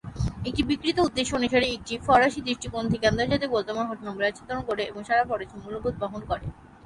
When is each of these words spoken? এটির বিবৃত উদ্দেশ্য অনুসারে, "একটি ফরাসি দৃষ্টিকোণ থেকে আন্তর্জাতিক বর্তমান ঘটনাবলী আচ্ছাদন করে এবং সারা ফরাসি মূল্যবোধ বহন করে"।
এটির 0.45 0.65
বিবৃত 0.67 0.97
উদ্দেশ্য 0.99 1.31
অনুসারে, 1.35 1.67
"একটি 1.69 1.93
ফরাসি 2.07 2.39
দৃষ্টিকোণ 2.41 2.83
থেকে 2.91 3.05
আন্তর্জাতিক 3.07 3.49
বর্তমান 3.51 3.85
ঘটনাবলী 3.87 4.25
আচ্ছাদন 4.27 4.59
করে 4.61 4.81
এবং 4.85 5.01
সারা 5.03 5.23
ফরাসি 5.25 5.55
মূল্যবোধ 5.57 5.93
বহন 6.01 6.21
করে"। 6.27 6.45